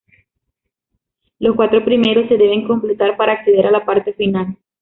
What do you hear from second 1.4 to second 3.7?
cuatro primeros se deben completar para acceder